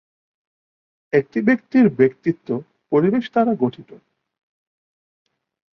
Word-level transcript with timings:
একটি 1.13 1.39
ব্যক্তির 1.41 1.85
ব্যক্তিত্ব 1.99 2.47
পরিবেশ 2.91 3.25
দ্বারা 3.31 3.53
গঠিত। 3.55 3.89